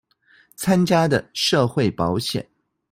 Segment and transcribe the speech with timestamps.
[0.57, 2.43] 參加的社會保險